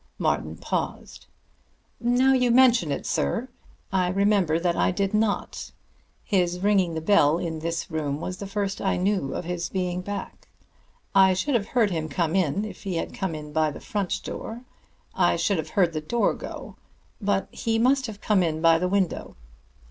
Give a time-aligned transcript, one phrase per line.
[0.17, 1.27] Martin paused.
[1.99, 3.49] "Now you mention it, sir,
[3.93, 5.71] I remember that I did not.
[6.23, 10.01] His ringing the bell in this room was the first I knew of his being
[10.01, 10.47] back.
[11.13, 14.27] I should have heard him come in, if he had come in by the front.
[15.13, 16.77] I should have heard the door go.
[17.21, 19.35] But he must have come in by the window."